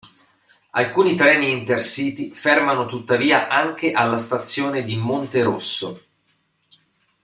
[0.71, 6.03] Alcuni treni Intercity fermano tuttavia anche alla Stazione di Monterosso.